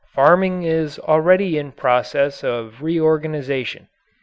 Farming 0.15 0.63
is 0.63 0.97
already 0.97 1.59
in 1.59 1.73
process 1.73 2.43
of 2.43 2.81
reorganization. 2.81 3.87